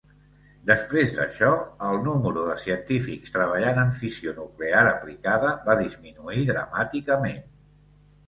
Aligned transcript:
Després 0.69 1.11
d'això, 1.17 1.49
el 1.89 1.97
número 2.05 2.45
de 2.47 2.55
científics 2.61 3.35
treballant 3.35 3.81
en 3.81 3.93
fissió 3.99 4.33
nuclear 4.39 4.81
aplicada 4.93 5.51
va 5.69 5.75
disminuir 5.83 6.47
dramàticament. 6.49 7.45